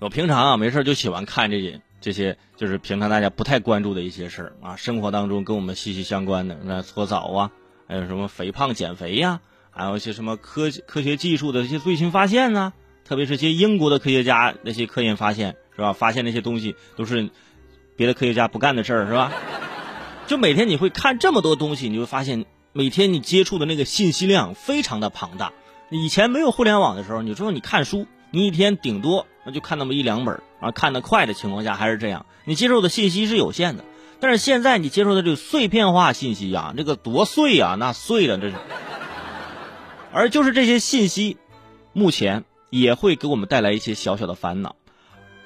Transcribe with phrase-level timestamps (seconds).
[0.00, 7.50] 我平常啊没事就喜欢看这些这些，就是平常大家不太关注的一些事儿啊，生活当中跟我们息息相关的，那搓澡啊，
[7.86, 9.40] 还有什么肥胖减肥呀，
[9.70, 12.72] 还有一些什么科科学技术的一些最新发现呐，
[13.04, 15.92] 特别是些英国的科学家那些科研发现是吧？
[15.92, 17.28] 发现那些东西都是
[17.94, 19.30] 别的科学家不干的事儿是吧？
[20.26, 25.52] 就每天你会看这么多东西，你会发现每天你接触的那个信息量非常的庞大。
[25.90, 33.84] 以前没有互联网的时候，你说你看书，你一天顶多那就看那么一两本啊，看得快的情况下还是这样，你接受的信息是有限的。
[34.20, 38.56] 但是现在你接受的这个碎片化信息啊，这个多碎啊，那碎了这是。
[40.12, 41.38] 而就是这些信息，
[41.92, 44.76] 目前也会给我们带来一些小小的烦恼。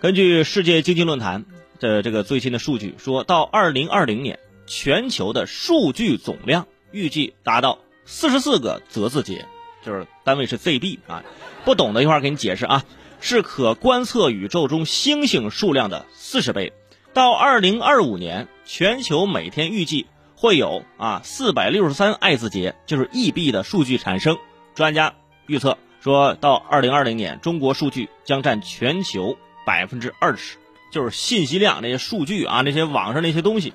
[0.00, 1.44] 根据世界经济论坛
[1.78, 9.46] 的这个最新的数据，说到二零二零年，全球的数据总量预计达到四十四个泽字节。
[9.84, 11.22] 就是单位是 ZB 啊，
[11.66, 12.84] 不懂的一会儿给你解释啊，
[13.24, 16.74] 是可观测宇宙中星星数量的四十倍。
[17.14, 24.36] 到二零二五年，全球每天预计会有啊四百六十三爱字节，就是亿币的数据产生。
[24.74, 25.14] 专家
[25.46, 30.58] 预测说到二零二零年，中国数据将占全球百分之二十，
[30.92, 33.72] 就是信息量那些数据啊，那些网上那些东西，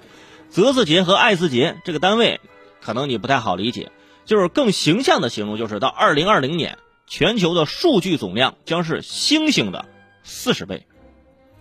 [0.51, 2.39] 泽字节和爱字节这个单位，
[2.81, 3.91] 可能你不太好理解。
[4.25, 6.77] 就是更形象的形容，就是到二零二零年，
[7.09, 9.85] 全球的数据总量将是星星的
[10.23, 10.85] 四十倍。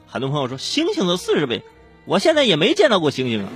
[0.06, 1.62] 很多朋友说星星的四十倍，
[2.04, 3.50] 我现在也没见到过星星啊。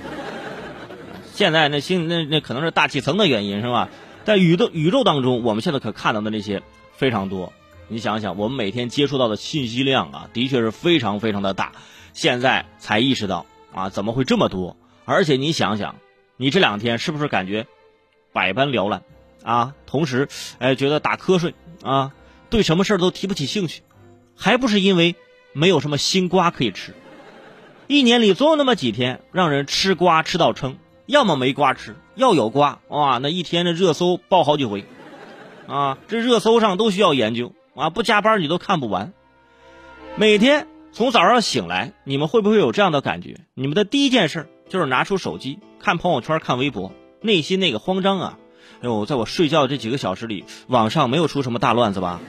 [1.33, 3.89] 现在那星那那可能是大气层的原因是吧？
[4.25, 7.53] 在宇宙宇宙当中，我们现在可看到的那些非常多。
[7.87, 11.73] 你想想，我们每天接触到的信息量啊，的确是非常非常的大。
[12.13, 14.77] 现在才意识到啊，怎么会这么多？
[15.05, 15.97] 而且你想想，
[16.37, 17.67] 你这两天是不是感觉？
[18.31, 19.03] 百般缭乱，
[19.43, 20.27] 啊，同时，
[20.57, 21.53] 哎，觉得打瞌睡
[21.83, 22.13] 啊，
[22.49, 23.83] 对什么事儿都提不起兴趣，
[24.35, 25.15] 还不是因为
[25.51, 26.95] 没有什么新瓜可以吃。
[27.87, 34.85] 一年里总有那么几天让人吃瓜吃到撑，要么没瓜吃，要有瓜，哇，那一天的热搜爆好几回，
[35.67, 39.13] 啊，这热搜上都需要研究啊，不加班你都看不完。
[40.15, 43.41] 每天从早上醒来，你们会不会有这样的感觉？
[43.53, 46.91] 你们的第一件事就是拿出手机看朋友圈、看微博。
[47.25, 48.37] 内心那个慌张啊！
[48.81, 52.19] 哎呦，在我睡觉这几个小时里，网上没有出什么大乱子吧？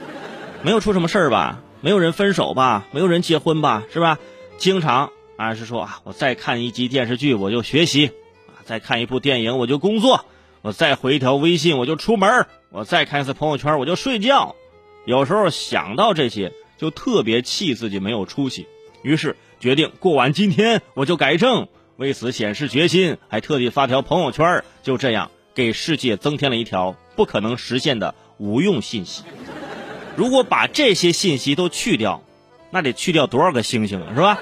[0.61, 1.61] 没有出什么事儿吧？
[1.81, 2.87] 没有人分手吧？
[2.91, 3.83] 没有人结婚吧？
[3.91, 4.17] 是吧？
[4.57, 8.07] 经常啊是说啊，我再看一集电视剧我就学习，
[8.47, 10.25] 啊，再看一部电影我就工作，
[10.61, 14.55] 我再回一条微信我就出门，我再看一次朋友圈我就睡觉。
[15.05, 18.65] 有时候想到这些，就特别气自己没有出息，
[19.03, 21.67] 于是决定过完今天我就改正。
[21.97, 29.23] 为此显示决心，还特地发条朋友圈，就这样给世界增添了一条不可能实现的无用信息。
[30.15, 32.21] 如果把这些信息都去掉，
[32.69, 34.39] 那得去掉多少个星星啊，是吧？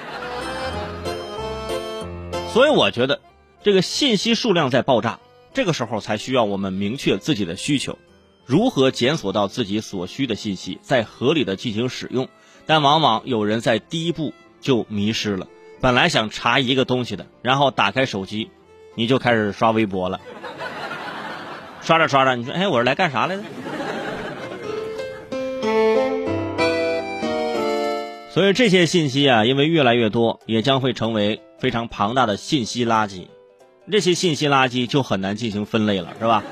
[2.52, 3.20] 所以我觉得，
[3.62, 5.18] 这个信息数量在爆炸，
[5.52, 7.98] 这个时候才需要我们明确自己的需求，
[8.44, 12.28] 如何检索到自己所需的信息，再合理的进行使用。
[12.66, 15.48] 但往往有人在第一步就迷失了。
[15.80, 18.50] 本来想查一个东西的，然后打开手机，
[18.94, 20.20] 你就开始刷微博了。
[21.84, 23.42] 刷着刷着，你说：“哎，我是来干啥来的？”
[28.30, 33.26] 所以这些信息啊，因为越来越多，也将会成为非常庞大的信息垃圾。
[33.92, 36.42] 这些信息垃圾就很难进行分类了，是吧？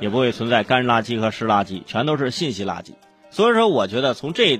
[0.00, 2.92] 也不会存在干垃圾和湿垃圾，全都是信息垃圾。
[3.30, 4.58] 所以说，我觉得从这，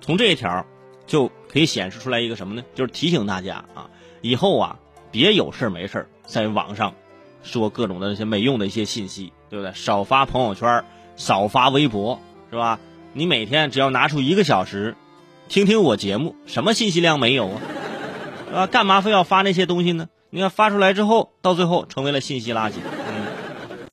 [0.00, 0.64] 从这一条。
[1.06, 2.62] 就可以显示出来一个什么呢？
[2.72, 3.90] 就是提醒大家啊，
[4.20, 4.78] 以后啊，
[5.10, 6.94] 别有事没事在网上
[7.42, 9.74] 说各种的那些没用的一些信息，对不对？
[9.74, 10.84] 少发朋友圈，
[11.16, 12.18] 少发微博，
[12.50, 12.78] 是吧？
[13.12, 14.94] 你每天只要拿出一个小时，
[15.48, 17.60] 听听我节目，什么信息量没有啊？
[18.54, 20.08] 啊，干嘛非要发那些东西呢？
[20.30, 22.74] 你看发出来之后，到最后成为了信息垃圾。